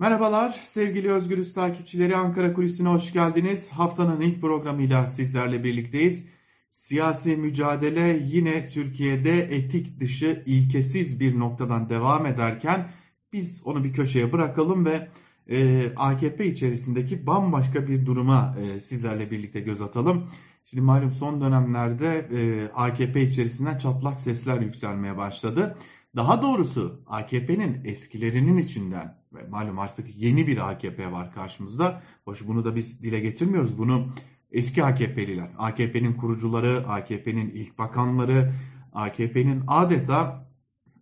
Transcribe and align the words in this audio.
Merhabalar 0.00 0.50
sevgili 0.50 1.12
Özgürüz 1.12 1.52
takipçileri 1.52 2.16
Ankara 2.16 2.52
Kulisi'ne 2.52 2.88
hoş 2.88 3.12
geldiniz. 3.12 3.70
Haftanın 3.70 4.20
ilk 4.20 4.40
programıyla 4.40 5.06
sizlerle 5.06 5.64
birlikteyiz. 5.64 6.26
Siyasi 6.70 7.36
mücadele 7.36 8.20
yine 8.24 8.68
Türkiye'de 8.68 9.38
etik 9.38 10.00
dışı 10.00 10.42
ilkesiz 10.46 11.20
bir 11.20 11.38
noktadan 11.38 11.88
devam 11.88 12.26
ederken 12.26 12.92
biz 13.32 13.62
onu 13.64 13.84
bir 13.84 13.92
köşeye 13.92 14.32
bırakalım 14.32 14.84
ve 14.84 15.08
e, 15.50 15.86
AKP 15.96 16.46
içerisindeki 16.46 17.26
bambaşka 17.26 17.88
bir 17.88 18.06
duruma 18.06 18.56
e, 18.60 18.80
sizlerle 18.80 19.30
birlikte 19.30 19.60
göz 19.60 19.82
atalım. 19.82 20.30
Şimdi 20.64 20.80
malum 20.80 21.10
son 21.10 21.40
dönemlerde 21.40 22.28
e, 22.32 22.68
AKP 22.74 23.22
içerisinden 23.22 23.78
çatlak 23.78 24.20
sesler 24.20 24.60
yükselmeye 24.60 25.16
başladı. 25.16 25.76
Daha 26.16 26.42
doğrusu 26.42 27.02
AKP'nin 27.06 27.84
eskilerinin 27.84 28.56
içinden 28.56 29.19
malum 29.48 29.78
artık 29.78 30.16
yeni 30.16 30.46
bir 30.46 30.70
AKP 30.70 31.12
var 31.12 31.32
karşımızda. 31.32 32.02
Hoş 32.24 32.46
bunu 32.46 32.64
da 32.64 32.76
biz 32.76 33.02
dile 33.02 33.20
getirmiyoruz. 33.20 33.78
Bunu 33.78 34.08
eski 34.52 34.84
AKP'liler, 34.84 35.50
AKP'nin 35.58 36.14
kurucuları, 36.14 36.88
AKP'nin 36.88 37.50
ilk 37.50 37.78
bakanları, 37.78 38.52
AKP'nin 38.92 39.62
adeta 39.66 40.46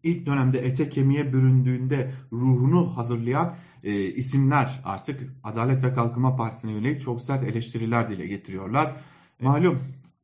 ilk 0.02 0.26
dönemde 0.26 0.58
ete 0.58 0.88
kemiğe 0.88 1.32
büründüğünde 1.32 2.12
ruhunu 2.32 2.96
hazırlayan 2.96 3.56
e, 3.84 4.04
isimler 4.04 4.80
artık 4.84 5.34
Adalet 5.42 5.84
ve 5.84 5.94
Kalkınma 5.94 6.36
Partisi'ne 6.36 6.72
yönelik 6.72 7.02
çok 7.02 7.22
sert 7.22 7.44
eleştiriler 7.44 8.10
dile 8.10 8.26
getiriyorlar. 8.26 8.96
Malum 9.40 9.78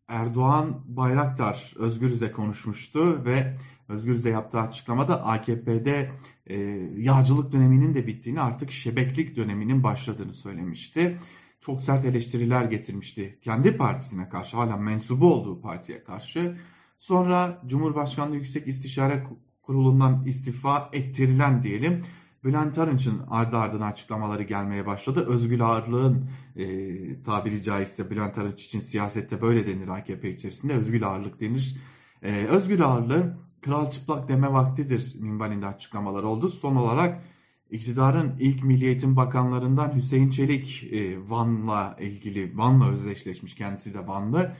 Erdoğan 0.09 0.81
Bayraktar 0.87 1.73
Özgürüz'e 1.77 2.33
konuşmuştu 2.33 3.25
ve 3.25 3.57
Özgürüz'e 3.89 4.31
yaptığı 4.31 4.61
açıklamada 4.61 5.25
AKP'de 5.25 6.13
e, 6.47 6.57
yağcılık 6.97 7.53
döneminin 7.53 7.95
de 7.95 8.07
bittiğini 8.07 8.41
artık 8.41 8.71
şebeklik 8.71 9.37
döneminin 9.37 9.83
başladığını 9.83 10.35
söylemişti. 10.35 11.19
Çok 11.61 11.81
sert 11.81 12.05
eleştiriler 12.05 12.65
getirmişti 12.65 13.39
kendi 13.43 13.77
partisine 13.77 14.29
karşı 14.29 14.57
hala 14.57 14.77
mensubu 14.77 15.35
olduğu 15.35 15.61
partiye 15.61 16.05
karşı. 16.05 16.57
Sonra 16.99 17.63
Cumhurbaşkanlığı 17.67 18.37
Yüksek 18.37 18.69
İstişare 18.69 19.27
Kurulu'ndan 19.63 20.25
istifa 20.27 20.91
ettirilen 20.93 21.63
diyelim 21.63 22.03
Bülent 22.45 22.79
Arınç'ın 22.79 23.23
ardı 23.31 23.57
ardına 23.57 23.87
açıklamaları 23.87 24.43
gelmeye 24.43 24.87
başladı. 24.87 25.27
Özgül 25.29 25.63
Ağırlığın 25.63 26.31
e, 26.57 27.23
tabiri 27.23 27.63
caizse 27.63 28.11
Bülent 28.11 28.39
Arınç 28.39 28.65
için 28.65 28.81
siyasette 28.81 29.43
böyle 29.43 29.67
denir 29.67 29.89
AKP 29.89 30.31
içerisinde. 30.31 30.73
Özgül 30.75 31.07
Ağırlık 31.07 31.41
denir. 31.41 31.77
E, 32.23 32.47
Özgül 32.47 32.85
Ağırlığın 32.85 33.44
kral 33.65 33.91
çıplak 33.91 34.29
deme 34.29 34.53
vaktidir 34.53 35.15
minvalinde 35.21 35.67
açıklamalar 35.67 36.23
oldu. 36.23 36.49
Son 36.49 36.77
olarak 36.77 37.25
iktidarın 37.71 38.37
ilk 38.41 38.65
Milli 38.65 38.87
Eğitim 38.87 39.17
Bakanlarından 39.17 39.95
Hüseyin 39.95 40.31
Çelik 40.31 40.93
e, 40.93 41.31
Van'la 41.31 41.97
ilgili, 42.01 42.59
Van'la 42.59 42.91
özdeşleşmiş 42.91 43.55
kendisi 43.55 43.95
de 43.95 44.07
Vanlı. 44.07 44.53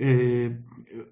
E, 0.00 0.08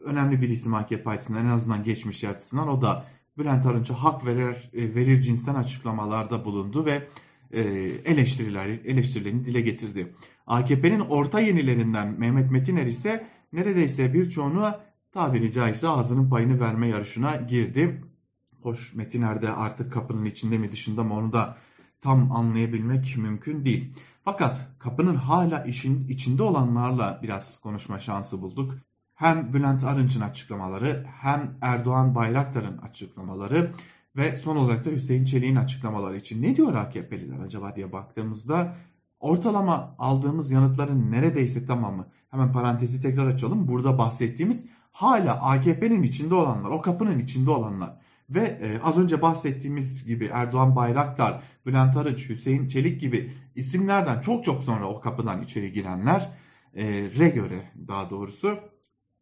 önemli 0.04 0.40
bir 0.42 0.48
isim 0.48 0.74
AKP 0.74 1.10
açısından 1.10 1.44
en 1.46 1.50
azından 1.50 1.82
geçmişi 1.82 2.28
açısından 2.28 2.68
o 2.68 2.82
da 2.82 3.06
Bülent 3.38 3.66
Arınç'a 3.66 3.94
hak 3.94 4.26
verir, 4.26 4.70
e, 4.74 4.94
verir 4.94 5.22
cinsten 5.22 5.54
açıklamalarda 5.54 6.44
bulundu 6.44 6.84
ve 6.84 7.08
e, 7.52 7.60
eleştiriler, 8.04 8.66
eleştirilerini 8.66 9.44
dile 9.44 9.60
getirdi. 9.60 10.12
AKP'nin 10.46 11.00
orta 11.00 11.40
yenilerinden 11.40 12.20
Mehmet 12.20 12.50
Metiner 12.50 12.86
ise 12.86 13.26
neredeyse 13.52 14.14
birçoğunu 14.14 14.74
tabiri 15.12 15.52
caizse 15.52 15.88
ağzının 15.88 16.30
payını 16.30 16.60
verme 16.60 16.88
yarışına 16.88 17.36
girdi. 17.36 18.04
Hoş 18.62 18.94
Metiner 18.94 19.42
de 19.42 19.50
artık 19.50 19.92
kapının 19.92 20.24
içinde 20.24 20.58
mi 20.58 20.72
dışında 20.72 21.04
mı 21.04 21.14
onu 21.14 21.32
da 21.32 21.56
tam 22.00 22.32
anlayabilmek 22.32 23.16
mümkün 23.16 23.64
değil. 23.64 23.94
Fakat 24.24 24.68
kapının 24.78 25.14
hala 25.14 25.64
işin 25.64 26.08
içinde 26.08 26.42
olanlarla 26.42 27.20
biraz 27.22 27.60
konuşma 27.60 28.00
şansı 28.00 28.42
bulduk 28.42 28.74
hem 29.14 29.52
Bülent 29.52 29.84
Arınç'ın 29.84 30.20
açıklamaları 30.20 31.06
hem 31.20 31.58
Erdoğan 31.60 32.14
Bayraktar'ın 32.14 32.78
açıklamaları 32.78 33.72
ve 34.16 34.36
son 34.36 34.56
olarak 34.56 34.84
da 34.84 34.90
Hüseyin 34.90 35.24
Çelik'in 35.24 35.56
açıklamaları 35.56 36.16
için 36.16 36.42
ne 36.42 36.56
diyor 36.56 36.74
AKP'liler 36.74 37.40
acaba 37.40 37.76
diye 37.76 37.92
baktığımızda 37.92 38.76
ortalama 39.20 39.94
aldığımız 39.98 40.50
yanıtların 40.50 41.10
neredeyse 41.10 41.66
tamamı 41.66 42.06
hemen 42.30 42.52
parantezi 42.52 43.02
tekrar 43.02 43.26
açalım. 43.26 43.68
Burada 43.68 43.98
bahsettiğimiz 43.98 44.66
hala 44.92 45.42
AKP'nin 45.42 46.02
içinde 46.02 46.34
olanlar, 46.34 46.70
o 46.70 46.82
kapının 46.82 47.18
içinde 47.18 47.50
olanlar 47.50 47.98
ve 48.30 48.40
e, 48.40 48.80
az 48.82 48.98
önce 48.98 49.22
bahsettiğimiz 49.22 50.06
gibi 50.06 50.30
Erdoğan 50.32 50.76
Bayraktar, 50.76 51.42
Bülent 51.66 51.96
Arınç, 51.96 52.28
Hüseyin 52.28 52.68
Çelik 52.68 53.00
gibi 53.00 53.32
isimlerden 53.54 54.20
çok 54.20 54.44
çok 54.44 54.62
sonra 54.62 54.88
o 54.88 55.00
kapıdan 55.00 55.42
içeri 55.42 55.72
girenler 55.72 56.30
e, 56.74 56.84
re 57.18 57.28
göre 57.28 57.72
daha 57.88 58.10
doğrusu 58.10 58.58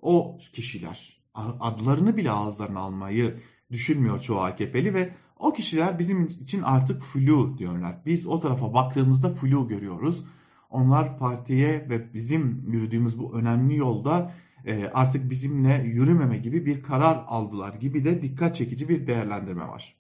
o 0.01 0.39
kişiler 0.53 1.17
adlarını 1.61 2.17
bile 2.17 2.31
ağızlarına 2.31 2.81
almayı 2.81 3.41
düşünmüyor 3.71 4.21
çoğu 4.21 4.41
AKP'li 4.41 4.95
ve 4.95 5.15
o 5.39 5.53
kişiler 5.53 5.99
bizim 5.99 6.25
için 6.25 6.63
artık 6.63 7.03
flu 7.03 7.59
diyorlar. 7.59 7.97
Biz 8.07 8.27
o 8.27 8.41
tarafa 8.41 8.75
baktığımızda 8.75 9.29
flu 9.29 9.69
görüyoruz. 9.69 10.25
Onlar 10.71 11.19
partiye 11.19 11.87
ve 11.91 12.15
bizim 12.15 12.65
yürüdüğümüz 12.73 13.19
bu 13.19 13.39
önemli 13.39 13.77
yolda 13.77 14.33
artık 14.95 15.31
bizimle 15.31 15.83
yürümeme 15.85 16.39
gibi 16.39 16.67
bir 16.67 16.83
karar 16.83 17.25
aldılar 17.27 17.75
gibi 17.75 18.05
de 18.05 18.23
dikkat 18.23 18.57
çekici 18.57 18.89
bir 18.89 19.07
değerlendirme 19.07 19.69
var. 19.69 19.97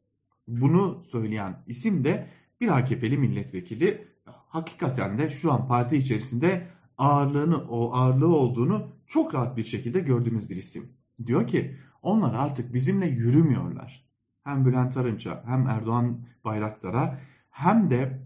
Bunu 0.48 1.02
söyleyen 1.02 1.62
isim 1.66 2.04
de 2.04 2.26
bir 2.60 2.78
AKP'li 2.78 3.18
milletvekili. 3.18 4.06
Hakikaten 4.24 5.18
de 5.18 5.30
şu 5.30 5.52
an 5.52 5.68
parti 5.68 5.96
içerisinde 5.96 6.66
ağırlığını, 6.98 7.56
o 7.56 7.92
ağırlığı 7.92 8.36
olduğunu 8.36 8.88
çok 9.06 9.34
rahat 9.34 9.56
bir 9.56 9.64
şekilde 9.64 10.00
gördüğümüz 10.00 10.50
bir 10.50 10.56
isim. 10.56 10.88
Diyor 11.26 11.46
ki 11.46 11.76
onlar 12.02 12.34
artık 12.34 12.74
bizimle 12.74 13.06
yürümüyorlar. 13.06 14.06
Hem 14.44 14.66
Bülent 14.66 14.96
Arınç'a 14.96 15.42
hem 15.46 15.66
Erdoğan 15.66 16.20
Bayraktar'a 16.44 17.20
hem 17.50 17.90
de 17.90 18.25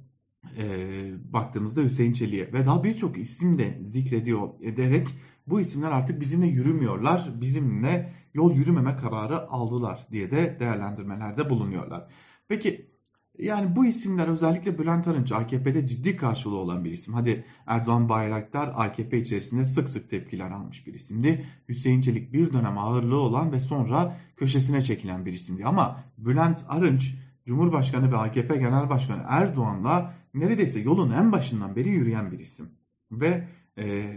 e, 0.59 1.33
baktığımızda 1.33 1.83
Hüseyin 1.83 2.13
Çelik'e 2.13 2.53
ve 2.53 2.67
daha 2.67 2.85
birçok 2.85 3.19
isim 3.19 3.59
de 3.59 3.79
zikrediyor 3.83 4.49
ederek 4.61 5.09
bu 5.47 5.61
isimler 5.61 5.91
artık 5.91 6.21
bizimle 6.21 6.47
yürümüyorlar, 6.47 7.31
bizimle 7.41 8.13
yol 8.35 8.55
yürümeme 8.55 8.97
kararı 8.97 9.49
aldılar 9.49 10.07
diye 10.13 10.31
de 10.31 10.57
değerlendirmelerde 10.61 11.51
bulunuyorlar. 11.51 12.07
Peki 12.49 12.91
yani 13.39 13.77
bu 13.77 13.87
isimler 13.87 14.29
özellikle 14.29 14.79
Bülent 14.79 15.09
Arınç 15.09 15.33
AKP'de 15.33 15.87
ciddi 15.87 16.17
karşılığı 16.17 16.57
olan 16.57 16.85
bir 16.85 16.91
isim. 16.91 17.15
Hadi 17.15 17.45
Erdoğan 17.67 18.09
Bayraktar 18.09 18.73
AKP 18.77 19.19
içerisinde 19.19 19.65
sık 19.65 19.89
sık 19.89 20.11
tepkiler 20.11 20.51
almış 20.51 20.87
bir 20.87 20.95
isimdi. 20.95 21.47
Hüseyin 21.69 22.01
Çelik 22.01 22.33
bir 22.33 22.53
dönem 22.53 22.79
ağırlığı 22.79 23.21
olan 23.21 23.53
ve 23.53 23.61
sonra 23.61 24.17
köşesine 24.37 24.83
çekilen 24.83 25.27
bir 25.27 25.33
isimdi. 25.33 25.65
Ama 25.65 26.05
Bülent 26.19 26.65
Arınç 26.69 27.15
Cumhurbaşkanı 27.47 28.13
ve 28.13 28.17
AKP 28.17 28.57
Genel 28.57 28.91
Başkanı 28.91 29.23
Erdoğan'la 29.29 30.15
neredeyse 30.35 30.81
yolun 30.81 31.11
en 31.11 31.33
başından 31.33 31.77
beri 31.77 31.89
yürüyen 31.89 32.33
bir 32.33 32.39
isim. 32.39 32.69
Ve 33.13 33.49
e, 33.79 34.17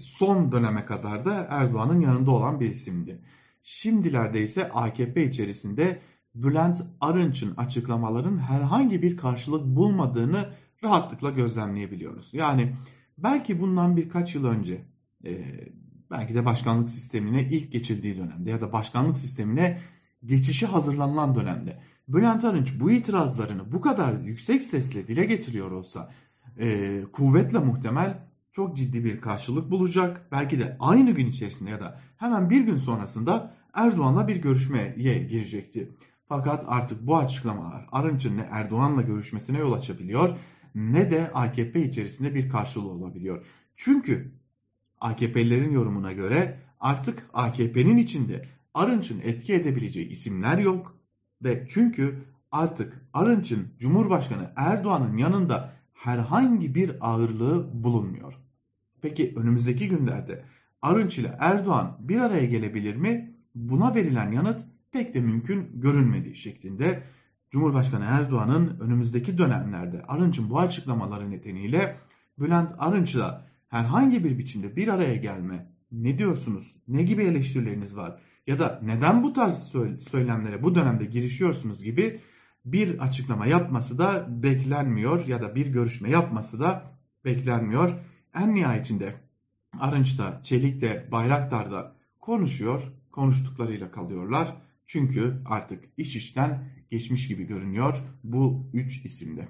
son 0.00 0.52
döneme 0.52 0.84
kadar 0.84 1.24
da 1.24 1.46
Erdoğan'ın 1.50 2.00
yanında 2.00 2.30
olan 2.30 2.60
bir 2.60 2.70
isimdi. 2.70 3.18
Şimdilerde 3.62 4.42
ise 4.42 4.68
AKP 4.72 5.24
içerisinde 5.24 6.00
Bülent 6.34 6.82
Arınç'ın 7.00 7.54
açıklamaların 7.56 8.38
herhangi 8.38 9.02
bir 9.02 9.16
karşılık 9.16 9.66
bulmadığını 9.66 10.50
rahatlıkla 10.84 11.30
gözlemleyebiliyoruz. 11.30 12.34
Yani 12.34 12.76
belki 13.18 13.60
bundan 13.60 13.96
birkaç 13.96 14.34
yıl 14.34 14.44
önce 14.44 14.84
e, 15.24 15.30
belki 16.10 16.34
de 16.34 16.44
başkanlık 16.44 16.90
sistemine 16.90 17.48
ilk 17.50 17.72
geçildiği 17.72 18.16
dönemde 18.16 18.50
ya 18.50 18.60
da 18.60 18.72
başkanlık 18.72 19.18
sistemine 19.18 19.80
geçişi 20.24 20.66
hazırlanılan 20.66 21.34
dönemde 21.34 21.80
Bülent 22.08 22.44
Arınç 22.44 22.80
bu 22.80 22.90
itirazlarını 22.90 23.72
bu 23.72 23.80
kadar 23.80 24.20
yüksek 24.20 24.62
sesle 24.62 25.08
dile 25.08 25.24
getiriyor 25.24 25.70
olsa 25.70 26.12
e, 26.58 27.02
kuvvetle 27.12 27.58
muhtemel 27.58 28.26
çok 28.52 28.76
ciddi 28.76 29.04
bir 29.04 29.20
karşılık 29.20 29.70
bulacak. 29.70 30.26
Belki 30.32 30.60
de 30.60 30.76
aynı 30.80 31.10
gün 31.10 31.26
içerisinde 31.26 31.70
ya 31.70 31.80
da 31.80 32.00
hemen 32.16 32.50
bir 32.50 32.60
gün 32.60 32.76
sonrasında 32.76 33.54
Erdoğan'la 33.72 34.28
bir 34.28 34.36
görüşmeye 34.36 34.94
girecekti. 35.30 35.92
Fakat 36.28 36.64
artık 36.68 37.06
bu 37.06 37.16
açıklamalar 37.16 37.86
Arınç'ın 37.92 38.36
ne 38.36 38.48
Erdoğan'la 38.50 39.02
görüşmesine 39.02 39.58
yol 39.58 39.72
açabiliyor 39.72 40.36
ne 40.74 41.10
de 41.10 41.30
AKP 41.34 41.84
içerisinde 41.84 42.34
bir 42.34 42.48
karşılığı 42.48 42.88
olabiliyor. 42.88 43.46
Çünkü 43.76 44.32
AKP'lilerin 45.00 45.70
yorumuna 45.70 46.12
göre 46.12 46.60
artık 46.80 47.26
AKP'nin 47.32 47.96
içinde 47.96 48.42
Arınç'ın 48.74 49.20
etki 49.20 49.54
edebileceği 49.54 50.08
isimler 50.08 50.58
yok 50.58 50.95
ve 51.44 51.66
çünkü 51.68 52.18
artık 52.52 53.00
Arınç'ın 53.12 53.68
Cumhurbaşkanı 53.78 54.50
Erdoğan'ın 54.56 55.16
yanında 55.16 55.72
herhangi 55.94 56.74
bir 56.74 56.96
ağırlığı 57.00 57.84
bulunmuyor. 57.84 58.34
Peki 59.02 59.32
önümüzdeki 59.36 59.88
günlerde 59.88 60.44
Arınç 60.82 61.18
ile 61.18 61.36
Erdoğan 61.38 61.96
bir 62.00 62.16
araya 62.16 62.46
gelebilir 62.46 62.96
mi? 62.96 63.34
Buna 63.54 63.94
verilen 63.94 64.32
yanıt 64.32 64.64
pek 64.92 65.14
de 65.14 65.20
mümkün 65.20 65.70
görünmediği 65.74 66.36
şeklinde 66.36 67.02
Cumhurbaşkanı 67.50 68.04
Erdoğan'ın 68.04 68.80
önümüzdeki 68.80 69.38
dönemlerde 69.38 70.02
Arınç'ın 70.02 70.50
bu 70.50 70.60
açıklamaları 70.60 71.30
nedeniyle 71.30 71.96
Bülent 72.38 72.72
Arınç'la 72.78 73.46
herhangi 73.68 74.24
bir 74.24 74.38
biçimde 74.38 74.76
bir 74.76 74.88
araya 74.88 75.16
gelme 75.16 75.66
ne 75.92 76.18
diyorsunuz? 76.18 76.76
Ne 76.88 77.02
gibi 77.02 77.22
eleştirileriniz 77.22 77.96
var? 77.96 78.20
Ya 78.46 78.58
da 78.58 78.80
neden 78.82 79.22
bu 79.22 79.32
tarz 79.32 79.72
söylemlere 80.10 80.62
bu 80.62 80.74
dönemde 80.74 81.04
girişiyorsunuz 81.04 81.84
gibi 81.84 82.20
bir 82.64 82.98
açıklama 82.98 83.46
yapması 83.46 83.98
da 83.98 84.26
beklenmiyor 84.42 85.26
ya 85.26 85.42
da 85.42 85.54
bir 85.54 85.66
görüşme 85.66 86.10
yapması 86.10 86.60
da 86.60 86.92
beklenmiyor. 87.24 87.92
En 88.34 88.54
nihayetinde 88.54 89.14
Arınç 89.78 90.18
da 90.18 90.40
Çelik 90.42 90.80
de 90.80 91.08
Bayraktar'da 91.12 91.96
konuşuyor, 92.20 92.82
konuştuklarıyla 93.12 93.90
kalıyorlar. 93.90 94.56
Çünkü 94.86 95.42
artık 95.46 95.84
iş 95.96 96.16
işten 96.16 96.68
geçmiş 96.90 97.28
gibi 97.28 97.44
görünüyor 97.44 98.02
bu 98.24 98.70
üç 98.72 99.04
isimde. 99.04 99.48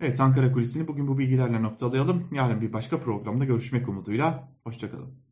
Evet 0.00 0.20
Ankara 0.20 0.52
Kulisi'ni 0.52 0.88
bugün 0.88 1.08
bu 1.08 1.18
bilgilerle 1.18 1.62
noktalayalım. 1.62 2.28
Yarın 2.32 2.60
bir 2.60 2.72
başka 2.72 3.00
programda 3.00 3.44
görüşmek 3.44 3.88
umuduyla. 3.88 4.48
Hoşçakalın. 4.64 5.25